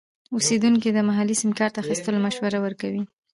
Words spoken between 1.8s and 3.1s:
اخیستلو مشوره ورکوي.